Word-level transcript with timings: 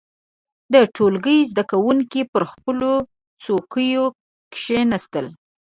•د 0.73 0.75
ټولګي 0.95 1.37
زده 1.51 1.63
کوونکي 1.71 2.21
پر 2.33 2.43
خپلو 2.51 2.91
څوکيو 3.43 4.05
کښېناستل. 4.53 5.25